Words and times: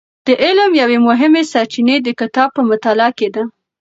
د 0.27 0.29
علم 0.43 0.71
یوې 0.81 0.97
مهمې 1.07 1.43
سرچینې 1.51 1.97
د 2.01 2.07
کتاب 2.19 2.49
په 2.57 2.61
مطالعه 2.69 3.11
کې 3.17 3.27
ده. 3.35 3.43